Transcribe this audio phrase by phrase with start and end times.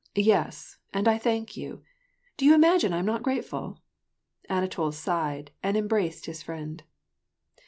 [0.31, 1.83] "Yes, and I thank you.
[2.35, 3.83] Do you imagine I am not grate ful?"
[4.49, 6.81] Anatol sighed and embraced his friend.